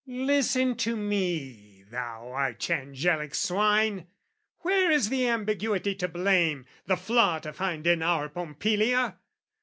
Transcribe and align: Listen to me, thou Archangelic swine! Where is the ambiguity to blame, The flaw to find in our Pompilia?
Listen 0.07 0.75
to 0.77 0.95
me, 0.97 1.83
thou 1.91 2.29
Archangelic 2.31 3.35
swine! 3.35 4.07
Where 4.61 4.89
is 4.89 5.09
the 5.09 5.27
ambiguity 5.27 5.93
to 5.93 6.07
blame, 6.07 6.65
The 6.87 6.97
flaw 6.97 7.37
to 7.37 7.53
find 7.53 7.85
in 7.85 8.01
our 8.01 8.27
Pompilia? 8.27 9.19